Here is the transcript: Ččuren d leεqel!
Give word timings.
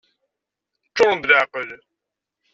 Ččuren 0.89 1.19
d 1.21 1.25
leεqel! 1.29 1.69